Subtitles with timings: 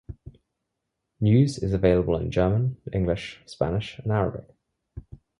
[1.19, 4.45] News is available in German, English, Spanish, and Arabic.